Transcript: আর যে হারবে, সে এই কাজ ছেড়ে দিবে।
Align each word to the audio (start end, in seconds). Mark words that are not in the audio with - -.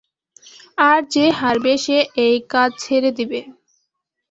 আর 0.87 0.99
যে 1.13 1.25
হারবে, 1.39 1.73
সে 1.85 1.97
এই 2.25 2.37
কাজ 2.51 2.69
ছেড়ে 2.83 3.09
দিবে। 3.17 3.39